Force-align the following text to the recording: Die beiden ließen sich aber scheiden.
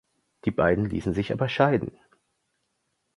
Die 0.45 0.49
beiden 0.51 0.85
ließen 0.89 1.13
sich 1.13 1.31
aber 1.31 1.47
scheiden. 1.47 1.91